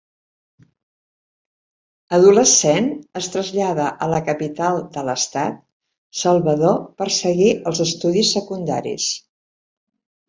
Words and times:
Adolescent, 2.17 2.87
es 3.21 3.29
trasllada 3.35 3.89
a 4.05 4.09
la 4.13 4.21
capital 4.31 4.81
de 4.97 5.03
l'estat, 5.11 5.61
Salvador 6.23 6.81
per 7.03 7.09
seguir 7.19 7.51
els 7.73 7.85
estudis 7.87 8.33
secundaris. 8.39 9.09